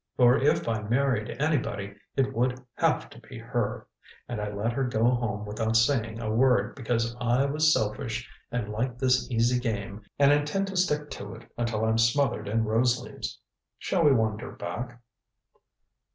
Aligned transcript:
For 0.17 0.35
if 0.35 0.67
I 0.67 0.81
married 0.81 1.39
anybody 1.39 1.95
it 2.15 2.33
would 2.35 2.59
have 2.73 3.07
to 3.11 3.19
be 3.21 3.37
her 3.37 3.85
and 4.27 4.41
I 4.41 4.51
let 4.51 4.73
her 4.73 4.83
go 4.83 5.03
home 5.03 5.45
without 5.45 5.77
saying 5.77 6.19
a 6.19 6.33
word 6.33 6.73
because 6.73 7.15
I 7.21 7.45
was 7.45 7.71
selfish 7.71 8.27
and 8.51 8.69
like 8.71 8.97
this 8.97 9.29
easy 9.29 9.59
game 9.59 10.01
and 10.17 10.31
intend 10.31 10.65
to 10.69 10.75
stick 10.75 11.11
to 11.11 11.35
it 11.35 11.51
until 11.55 11.85
I'm 11.85 11.99
smothered 11.99 12.47
in 12.47 12.63
rose 12.63 12.99
leaves. 12.99 13.39
Shall 13.77 14.03
we 14.03 14.11
wander 14.11 14.49
back?" 14.51 14.99